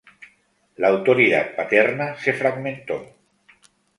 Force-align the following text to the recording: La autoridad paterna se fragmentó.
La 0.77 0.87
autoridad 0.87 1.55
paterna 1.55 2.17
se 2.17 2.33
fragmentó. 2.33 3.05